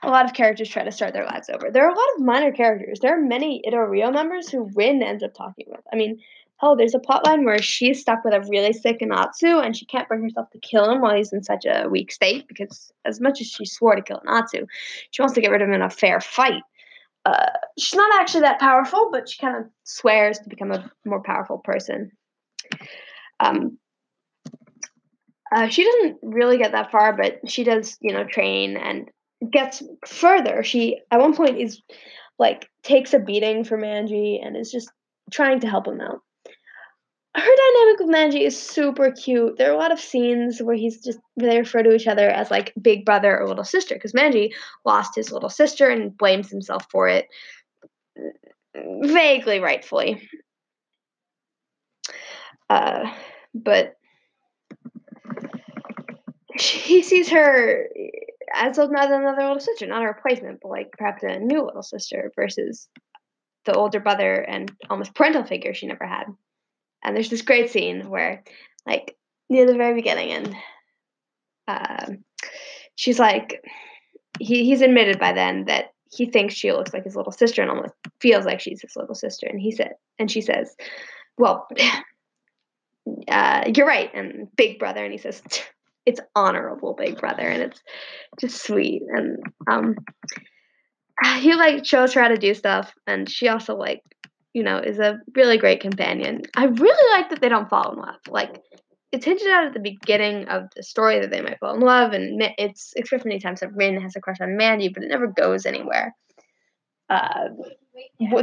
[0.03, 1.71] a lot of characters try to start their lives over.
[1.71, 3.01] There are a lot of minor characters.
[3.01, 5.81] There are many Itto-Ryu members who Rin ends up talking with.
[5.93, 6.21] I mean,
[6.63, 10.09] oh, there's a plotline where she's stuck with a really sick Anotsu and she can't
[10.09, 13.41] bring herself to kill him while he's in such a weak state because, as much
[13.41, 14.67] as she swore to kill Anotsu,
[15.11, 16.63] she wants to get rid of him in a fair fight.
[17.25, 21.23] Uh, she's not actually that powerful, but she kind of swears to become a more
[21.23, 22.11] powerful person.
[23.41, 23.79] Um,
[25.55, 29.11] uh, she doesn't really get that far, but she does, you know, train and
[29.51, 30.63] gets further.
[30.63, 31.83] She, at one point, is
[32.39, 34.91] like takes a beating from Manji and is just
[35.31, 36.21] trying to help him out
[37.35, 39.57] her dynamic with Manji is super cute.
[39.57, 42.51] There are a lot of scenes where he's just they refer to each other as
[42.51, 44.53] like big brother or little sister because Manji
[44.85, 47.29] lost his little sister and blames himself for it,
[48.75, 50.29] vaguely rightfully.
[52.69, 53.13] Uh,
[53.55, 53.97] but
[56.59, 57.89] he sees her
[58.53, 62.33] as not another little sister, not a replacement, but like perhaps a new little sister
[62.35, 62.89] versus
[63.67, 66.25] the older brother and almost parental figure she never had.
[67.03, 68.45] And there's this great scene where,
[68.87, 69.17] like,
[69.49, 70.57] near the very beginning, and
[71.67, 72.07] uh,
[72.95, 73.65] she's like,
[74.39, 77.71] he, he's admitted by then that he thinks she looks like his little sister and
[77.71, 79.47] almost feels like she's his little sister.
[79.47, 80.75] And he said, and she says,
[81.39, 81.69] well,
[83.29, 84.11] uh, you're right.
[84.13, 85.05] And big brother.
[85.05, 85.43] And he says,
[86.07, 87.43] it's honorable big brother.
[87.43, 87.81] And it's
[88.41, 89.03] just sweet.
[89.09, 89.39] And,
[89.71, 89.97] um,
[91.39, 92.93] he like shows her how to do stuff.
[93.07, 94.03] And she also like
[94.53, 96.43] you know, is a really great companion.
[96.57, 98.21] I really like that they don't fall in love.
[98.29, 98.63] Like,
[99.13, 102.13] it's hinted at at the beginning of the story that they might fall in love,
[102.13, 105.27] and it's expressed many times that Rin has a crush on Mandy, but it never
[105.27, 106.15] goes anywhere.
[107.09, 107.49] Uh,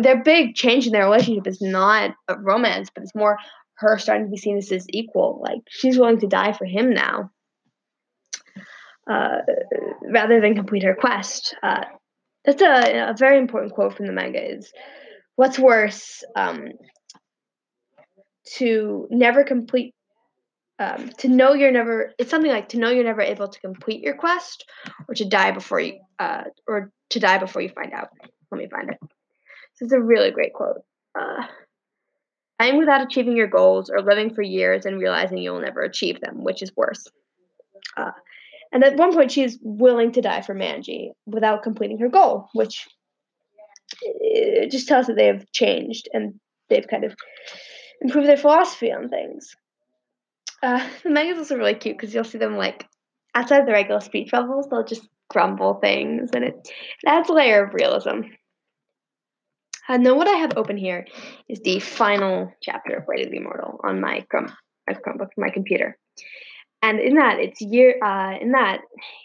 [0.02, 3.38] their big change in their relationship is not a romance, but it's more
[3.76, 5.42] her starting to be seen as his equal.
[5.42, 7.32] Like, she's willing to die for him now.
[9.10, 9.38] Uh,
[10.02, 11.56] rather than complete her quest.
[11.64, 11.86] Uh,
[12.44, 14.74] that's a, a very important quote from the manga is
[15.38, 16.66] what's worse um,
[18.56, 19.94] to never complete
[20.80, 24.02] um, to know you're never it's something like to know you're never able to complete
[24.02, 24.66] your quest
[25.08, 28.10] or to die before you uh, or to die before you find out.
[28.52, 28.98] Let me find it.
[29.80, 30.82] This is a really great quote.
[31.18, 31.46] Uh,
[32.60, 36.44] dying without achieving your goals or living for years and realizing you'll never achieve them
[36.44, 37.06] which is worse.
[37.96, 38.12] Uh,
[38.72, 42.88] and at one point she's willing to die for manji without completing her goal which
[44.02, 47.16] it just tells that they have changed and they've kind of
[48.02, 49.56] improved their philosophy on things.
[50.62, 52.86] Uh, the is also really cute because you'll see them like
[53.36, 57.64] outside the regular speech bubbles, they'll just grumble things, and it, it adds a layer
[57.64, 58.22] of realism.
[59.90, 61.06] And uh, then what I have open here
[61.48, 64.52] is the final chapter of Blade of the Immortal on my Chrome,
[64.88, 65.98] my Chromebook, my computer.
[66.82, 67.98] And in that, it's year.
[68.04, 68.82] Uh, in that,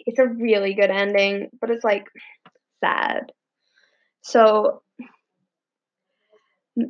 [0.07, 2.07] it's a really good ending, but it's like
[2.81, 3.33] sad
[4.23, 4.83] so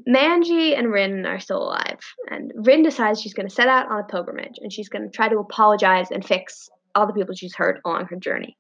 [0.09, 1.99] Manji and Rin are still alive,
[2.31, 5.11] and Rin decides she's going to set out on a pilgrimage and she's going to
[5.11, 8.57] try to apologize and fix all the people she's hurt along her journey,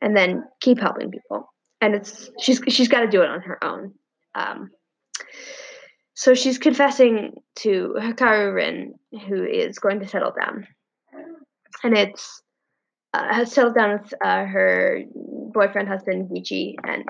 [0.00, 1.52] and then keep helping people.
[1.80, 3.92] And it's she's she's got to do it on her own.
[4.34, 4.70] Um,
[6.14, 8.92] so she's confessing to Hyakurin,
[9.28, 10.66] who is going to settle down,
[11.84, 12.42] and it's
[13.12, 15.02] uh, has settled down with uh, her
[15.52, 17.04] boyfriend, husband Giichi, and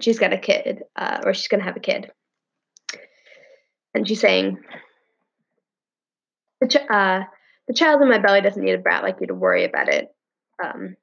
[0.00, 2.10] she's got a kid, uh, or she's going to have a kid.
[3.94, 4.58] And she's saying,
[6.60, 7.22] the, ch- uh,
[7.68, 10.08] the child in my belly doesn't need a brat like you to worry about it.
[10.62, 10.96] Um,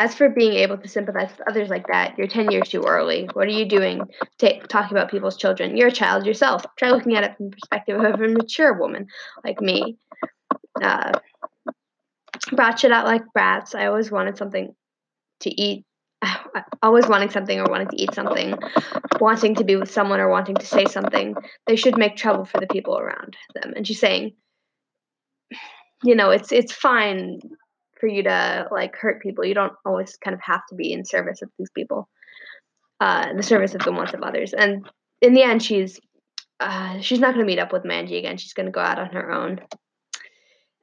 [0.00, 3.28] as for being able to sympathize with others like that, you're 10 years too early.
[3.32, 4.02] What are you doing
[4.38, 5.76] t- talking about people's children?
[5.76, 6.64] You're a child yourself.
[6.78, 9.06] Try looking at it from the perspective of a mature woman
[9.44, 9.98] like me.
[10.80, 11.12] Uh,
[12.52, 13.74] brat shit out like brats.
[13.74, 14.74] I always wanted something
[15.40, 15.84] to eat
[16.82, 18.54] always wanting something or wanting to eat something,
[19.20, 21.34] wanting to be with someone or wanting to say something,
[21.66, 23.72] they should make trouble for the people around them.
[23.76, 24.32] And she's saying,
[26.04, 27.40] you know, it's it's fine
[28.00, 29.44] for you to like hurt people.
[29.44, 32.08] You don't always kind of have to be in service of these people,
[33.00, 34.52] uh, the service of the wants of others.
[34.52, 34.88] And
[35.20, 36.00] in the end, she's
[36.58, 38.38] uh, she's not going to meet up with Manji again.
[38.38, 39.60] She's going to go out on her own,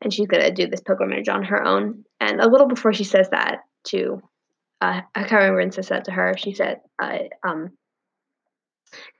[0.02, 2.04] and she's going to do this pilgrimage on her own.
[2.20, 4.22] And a little before she says that to
[4.82, 6.36] uh, Karen Rin says that to her.
[6.38, 7.72] She said, uh, um,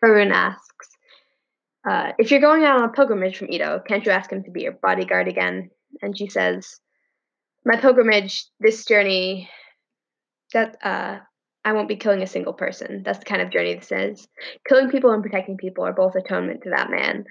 [0.04, 0.90] Karun asks,
[1.90, 4.52] uh, if you're going out on a pilgrimage from Ito, can't you ask him to
[4.52, 5.70] be your bodyguard again?
[6.02, 6.80] And she says,
[7.66, 9.50] my pilgrimage, this journey,
[10.54, 11.20] that uh,
[11.66, 13.04] I won't be killing a single person.
[13.04, 14.28] That's the kind of journey this is.
[14.68, 17.26] Killing people and protecting people are both atonement to that man.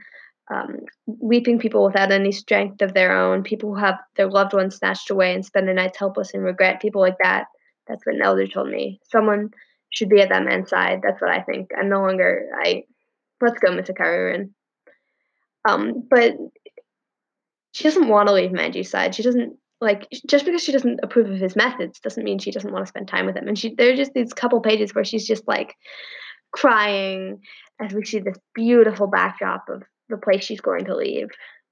[0.51, 4.77] Um, weeping people without any strength of their own, people who have their loved ones
[4.77, 7.47] snatched away and spend their nights helpless and regret, people like that
[7.89, 9.01] that's what an elder told me.
[9.11, 9.51] Someone
[9.91, 11.01] should be at that man's side.
[11.03, 11.71] That's what I think.
[11.77, 12.85] I'm no longer I
[13.41, 13.91] let's go, Mr.
[13.91, 14.51] Akarurin.
[15.69, 16.37] Um, but
[17.73, 19.15] she doesn't want to leave Manji's side.
[19.15, 22.73] She doesn't like just because she doesn't approve of his methods doesn't mean she doesn't
[22.73, 23.49] want to spend time with him.
[23.49, 25.75] And she there are just these couple pages where she's just like
[26.53, 27.41] crying
[27.81, 31.29] as we see this beautiful backdrop of the place she's going to leave.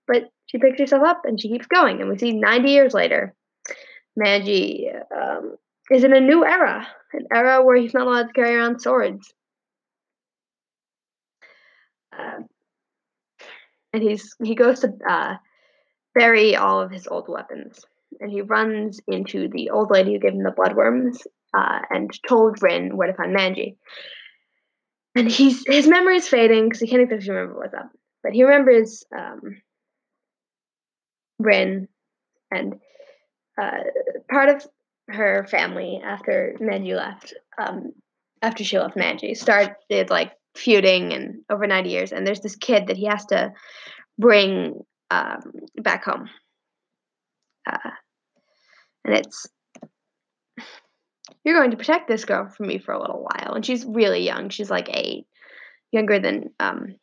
[0.07, 2.01] But she picks herself up and she keeps going.
[2.01, 3.35] And we see 90 years later,
[4.19, 5.57] Manji um,
[5.91, 9.33] is in a new era, an era where he's not allowed to carry around swords.
[12.17, 12.43] Uh,
[13.93, 15.35] and he's he goes to uh,
[16.15, 17.85] bury all of his old weapons,
[18.21, 21.19] and he runs into the old lady who gave him the bloodworms
[21.55, 23.77] uh, and told Rin where to find Manji.
[25.15, 27.91] And he's his memory is fading because he can't exactly remember what's up,
[28.23, 29.63] but he remembers um,
[31.39, 31.89] Rin
[32.51, 32.75] and
[33.61, 33.79] uh,
[34.31, 34.67] part of
[35.09, 37.35] her family after Manji left.
[37.59, 37.93] Um,
[38.43, 42.87] after she left Manji, started like feuding and over 90 years and there's this kid
[42.87, 43.53] that he has to
[44.19, 45.41] bring um,
[45.77, 46.29] back home.
[47.71, 47.91] Uh,
[49.05, 49.47] and it's
[51.45, 53.55] you're going to protect this girl from me for a little while.
[53.55, 54.49] And she's really young.
[54.49, 55.27] She's like eight
[55.93, 56.97] younger than um,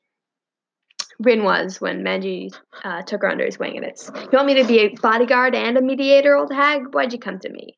[1.19, 3.77] Rin was when Manji uh, took her under his wing.
[3.77, 6.93] And it's you want me to be a bodyguard and a mediator old hag?
[6.93, 7.77] Why'd you come to me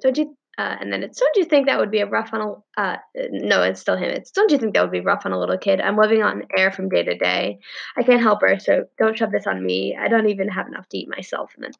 [0.00, 2.40] don't you uh, and then it's, don't you think that would be a rough on
[2.40, 2.96] a, uh,
[3.30, 4.10] no, it's still him.
[4.10, 5.80] It's, don't you think that would be rough on a little kid?
[5.80, 7.58] I'm living on air from day to day.
[7.96, 9.96] I can't help her, so don't shove this on me.
[9.98, 11.50] I don't even have enough to eat myself.
[11.56, 11.72] And then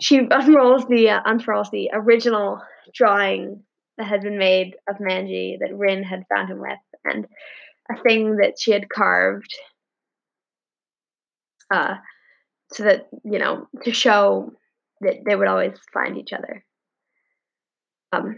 [0.00, 2.62] she unrolls the, uh, unfurls the original
[2.94, 3.64] drawing
[3.98, 7.26] that had been made of Manji that Rin had found him with, and
[7.90, 9.54] a thing that she had carved,
[11.70, 11.96] uh,
[12.72, 14.54] so that, you know, to show
[15.02, 16.64] that they would always find each other.
[18.12, 18.36] Um,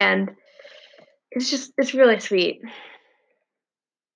[0.00, 0.30] and
[1.30, 2.60] it's just it's really sweet.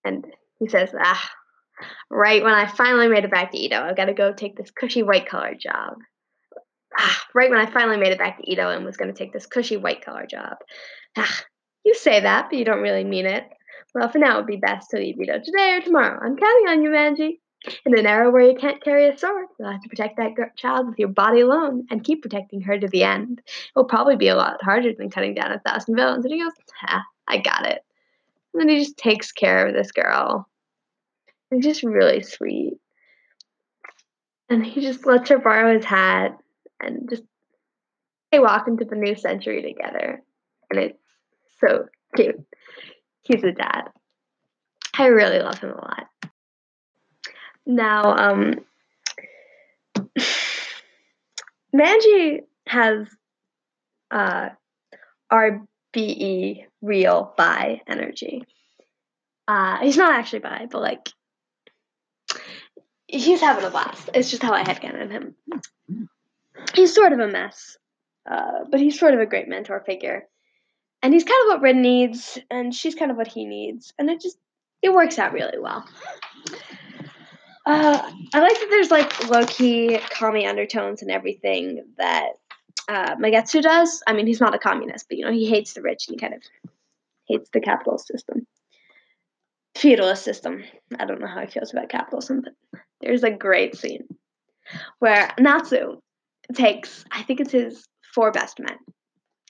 [0.05, 0.25] And
[0.59, 1.31] he says, ah,
[2.11, 4.71] right when I finally made it back to Edo, I've got to go take this
[4.71, 5.95] cushy white collar job.
[6.99, 9.33] Ah, right when I finally made it back to Edo and was going to take
[9.33, 10.57] this cushy white collar job.
[11.17, 11.45] Ah,
[11.85, 13.45] you say that, but you don't really mean it.
[13.95, 16.19] Well, for now, it would be best to leave Edo today or tomorrow.
[16.23, 17.42] I'm counting on you, Manji.
[17.87, 20.89] In an era where you can't carry a sword, you'll have to protect that child
[20.89, 23.41] with your body alone and keep protecting her to the end.
[23.71, 26.25] It'll probably be a lot harder than cutting down a thousand villains.
[26.25, 26.53] And he goes,
[26.89, 27.85] ah, I got it.
[28.53, 30.49] And then he just takes care of this girl.
[31.51, 32.75] It's just really sweet.
[34.49, 36.37] And he just lets her borrow his hat
[36.81, 37.23] and just
[38.31, 40.23] they walk into the new century together.
[40.71, 40.99] And it's
[41.61, 42.41] so cute.
[43.21, 43.85] He's a dad.
[44.99, 46.07] I really love him a lot.
[47.67, 48.55] Now, um,
[51.75, 53.07] Manji has
[54.11, 54.51] uh,
[55.33, 58.45] RBE, real bi energy.
[59.49, 61.09] Uh, he's not actually bi, but like,
[63.07, 64.11] he's having a blast.
[64.15, 65.35] It's just how I headcanon him.
[66.75, 67.77] He's sort of a mess,
[68.31, 70.27] uh, but he's sort of a great mentor figure.
[71.03, 73.93] And he's kind of what Rin needs, and she's kind of what he needs.
[73.99, 74.39] And it just,
[74.83, 75.85] it works out really well.
[77.65, 82.33] Uh, I like that there's like low key commie undertones and everything that
[82.89, 84.03] uh, Magatsu does.
[84.07, 86.19] I mean, he's not a communist, but you know, he hates the rich and he
[86.19, 86.43] kind of
[87.29, 88.47] hates the capitalist system,
[89.77, 90.65] feudalist system.
[90.99, 94.09] I don't know how he feels about capitalism, but there's a great scene
[94.99, 95.99] where Anotsu
[96.55, 98.77] takes, I think it's his four best men,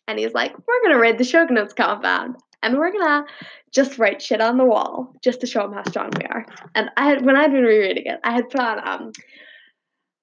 [0.08, 3.26] and he's like, "We're gonna raid the shogunate's compound." and we're gonna
[3.72, 6.46] just write shit on the wall just to show them how strong we are.
[6.74, 9.12] And I had when I'd been rereading it, I had put on um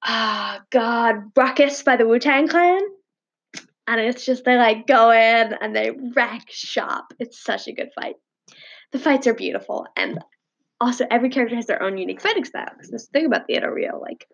[0.03, 2.81] ah oh God, Ruckus by the Wu Tang Clan.
[3.87, 7.13] And it's just they like go in and they wreck shop.
[7.19, 8.15] It's such a good fight.
[8.91, 10.19] The fights are beautiful and
[10.79, 12.69] also every character has their own unique fighting style.
[12.71, 14.27] Because this thing about the Itto-Ryu, like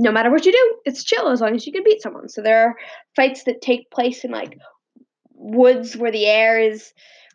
[0.00, 2.28] no matter what you do, it's chill as long as you can beat someone.
[2.28, 2.76] So there are
[3.16, 4.56] fights that take place in like
[5.34, 6.92] woods where the air is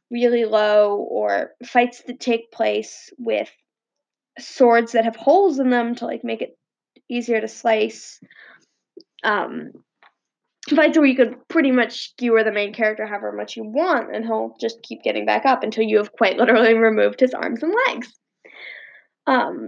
[0.10, 3.50] really low or fights that take place with
[4.40, 6.58] swords that have holes in them to like make it
[7.10, 8.20] easier to slice
[9.24, 9.72] um
[10.74, 14.26] fights where you could pretty much skewer the main character however much you want and
[14.26, 17.76] he'll just keep getting back up until you have quite literally removed his arms and
[17.88, 18.14] legs
[19.28, 19.68] um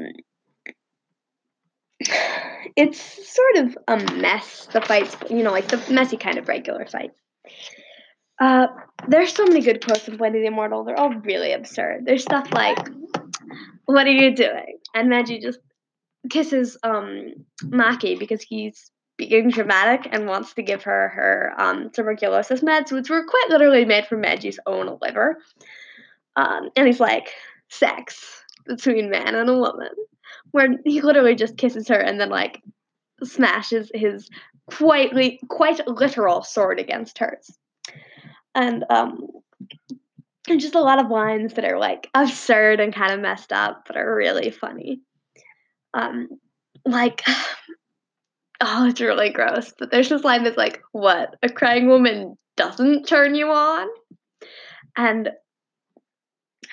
[2.75, 2.99] it's
[3.33, 7.19] sort of a mess the fights you know like the messy kind of regular fights
[8.39, 8.67] uh,
[9.07, 10.83] there's so many good quotes of Wendy the Immortal.
[10.83, 12.05] They're all really absurd.
[12.05, 12.77] There's stuff like,
[13.85, 15.59] "What are you doing?" and Manji just
[16.29, 22.61] kisses um Makie because he's being dramatic and wants to give her her um, tuberculosis
[22.61, 25.37] meds, which were quite literally made from Manji's own liver.
[26.35, 27.31] Um, and he's like,
[27.69, 29.91] "Sex between man and a woman,"
[30.51, 32.61] where he literally just kisses her and then like
[33.23, 34.29] smashes his
[34.67, 37.57] quite li- quite literal sword against hers.
[38.53, 39.27] And um
[40.47, 43.83] and just a lot of lines that are like absurd and kind of messed up
[43.87, 45.01] but are really funny.
[45.93, 46.27] Um
[46.85, 47.23] like
[48.61, 51.35] oh it's really gross but there's this line that's like what?
[51.43, 53.87] A crying woman doesn't turn you on?
[54.97, 55.29] And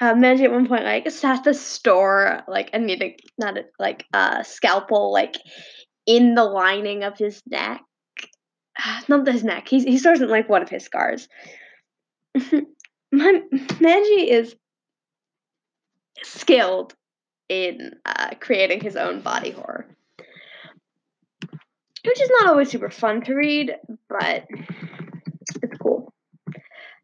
[0.03, 4.05] Manji at one point like is at the store like and need not a, like
[4.12, 5.36] a scalpel like
[6.07, 7.82] in the lining of his neck.
[9.09, 9.68] Not his neck.
[9.68, 11.28] He he stores in like one of his scars.
[12.34, 14.57] My Manji is
[16.22, 16.94] skilled
[17.48, 19.86] in uh, creating his own body horror,
[22.05, 23.76] which is not always super fun to read,
[24.09, 24.46] but
[25.62, 26.12] it's cool.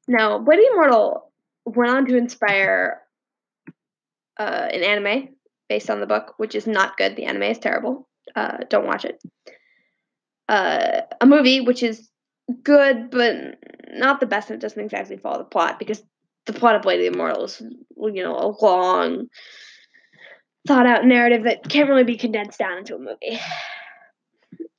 [0.07, 1.28] Now, Blade Immortal
[1.77, 3.01] went on to inspire
[4.39, 5.29] uh, an anime
[5.69, 7.17] based on the book, which is not good.
[7.17, 8.09] The anime is terrible.
[8.35, 9.21] Uh, don't watch it.
[10.49, 12.09] Uh, a movie which is
[12.63, 13.59] good, but
[13.91, 16.03] not the best, and it doesn't exactly follow the plot because
[16.47, 19.27] the plot of Blade of the Immortal is, you know, a long,
[20.67, 23.39] thought out narrative that can't really be condensed down into a movie.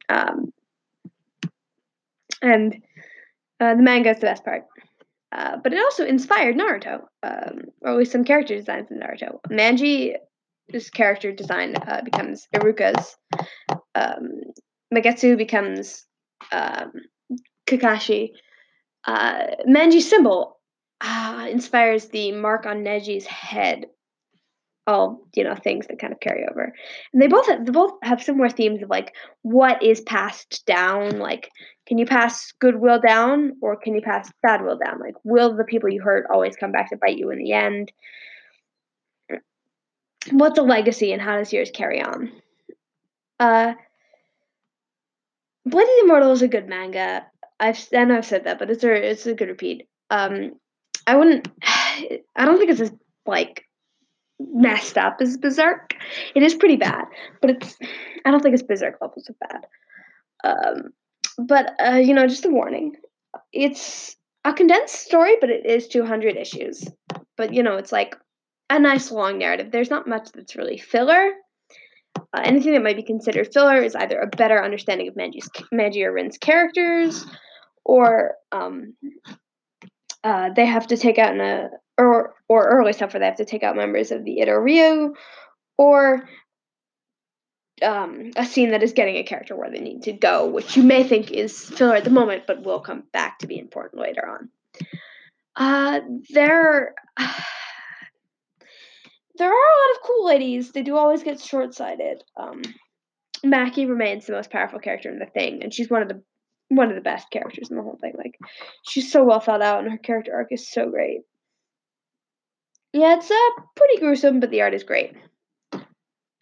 [0.09, 0.51] Um,
[2.41, 2.81] and
[3.59, 4.65] uh, the manga is the best part.
[5.31, 9.39] Uh, but it also inspired Naruto, um, or at least some character designs in Naruto.
[9.49, 13.15] Manji's character design uh, becomes Iruka's.
[13.93, 14.41] Um,
[14.93, 16.05] Magatsu becomes
[16.51, 16.93] um,
[17.67, 18.31] Kakashi.
[19.05, 20.59] Uh, Manji's symbol
[21.01, 23.85] uh, inspires the mark on Neji's head.
[24.87, 26.73] All you know, things that kind of carry over,
[27.13, 29.13] and they both have, they both have similar themes of like
[29.43, 31.19] what is passed down.
[31.19, 31.51] Like,
[31.89, 34.99] can you pass goodwill down, or can you pass bad will down?
[34.99, 37.91] Like, will the people you hurt always come back to bite you in the end?
[40.29, 42.31] What's a legacy, and how does yours carry on?
[43.39, 43.73] Uh,
[45.65, 47.25] the Immortal is a good manga.
[47.59, 49.87] I've know I've said that, but it's a it's a good repeat.
[50.11, 50.59] Um,
[51.07, 51.47] I wouldn't.
[51.63, 52.91] I don't think it's as
[53.25, 53.63] like
[54.39, 55.95] messed up as Berserk.
[56.35, 57.05] It is pretty bad,
[57.41, 57.75] but it's.
[58.25, 59.65] I don't think it's Berserk levels of bad.
[60.43, 60.93] Um,
[61.37, 62.95] but uh, you know, just a warning.
[63.53, 64.15] It's
[64.45, 66.87] a condensed story, but it is 200 issues.
[67.37, 68.15] But you know, it's like
[68.69, 69.71] a nice long narrative.
[69.71, 71.31] There's not much that's really filler.
[72.15, 76.05] Uh, anything that might be considered filler is either a better understanding of Manji's, Manji
[76.05, 77.25] or Rin's characters,
[77.83, 78.93] or um,
[80.23, 83.37] uh, they have to take out in a or or early stuff where they have
[83.37, 85.13] to take out members of the Ryu,
[85.77, 86.29] or
[87.81, 90.83] um, a scene that is getting a character where they need to go, which you
[90.83, 94.27] may think is filler at the moment, but will come back to be important later
[94.27, 94.49] on.
[95.55, 96.95] Uh, there,
[99.37, 100.71] there are a lot of cool ladies.
[100.71, 102.23] They do always get short sighted.
[102.37, 102.61] Um,
[103.43, 106.21] Makie remains the most powerful character in the thing, and she's one of the
[106.71, 108.13] one of the best characters in the whole thing.
[108.15, 108.37] Like,
[108.87, 111.21] she's so well thought out, and her character arc is so great.
[112.93, 115.13] Yeah, it's uh, pretty gruesome, but the art is great.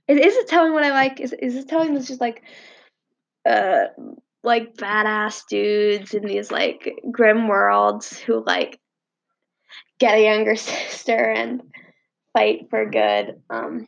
[0.08, 1.20] Is, is it telling what I like?
[1.20, 2.44] Is is it telling this just like,
[3.48, 3.86] uh,
[4.44, 8.80] like badass dudes in these like grim worlds who like
[10.00, 11.62] get a younger sister and
[12.34, 13.42] fight for good?
[13.50, 13.88] Um,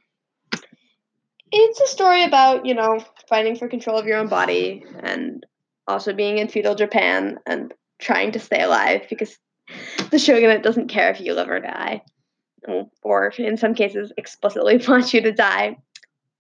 [1.52, 5.46] it's a story about you know fighting for control of your own body and
[5.88, 9.38] also being in feudal Japan and trying to stay alive because
[10.12, 12.02] the shogunate doesn't care if you live or die,
[13.02, 15.78] or in some cases explicitly wants you to die.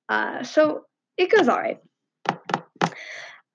[0.09, 0.85] Uh, so
[1.17, 1.79] it goes all right.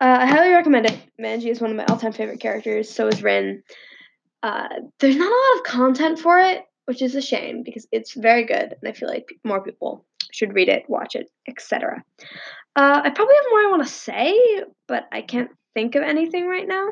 [0.01, 0.99] Uh, I highly recommend it.
[1.21, 2.91] Manji is one of my all-time favorite characters.
[2.91, 3.63] So is Rin.
[4.43, 4.69] Uh,
[5.01, 8.45] there's not a lot of content for it, which is a shame because it's very
[8.45, 12.03] good, and I feel like more people should read it, watch it, etc.
[12.77, 16.47] Uh, I probably have more I want to say, but I can't think of anything
[16.47, 16.89] right now.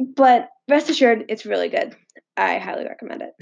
[0.00, 1.94] But rest assured, it's really good.
[2.36, 3.32] I highly recommend it.